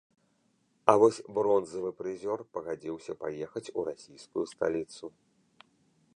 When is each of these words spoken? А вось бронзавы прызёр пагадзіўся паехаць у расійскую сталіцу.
А 0.93 0.95
вось 1.03 1.19
бронзавы 1.35 1.91
прызёр 2.01 2.39
пагадзіўся 2.57 3.13
паехаць 3.25 3.67
у 3.77 3.87
расійскую 3.93 4.45
сталіцу. 4.55 5.05